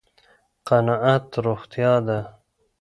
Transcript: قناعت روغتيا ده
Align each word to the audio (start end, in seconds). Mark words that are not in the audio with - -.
قناعت 0.65 1.29
روغتيا 1.45 1.93
ده 2.07 2.19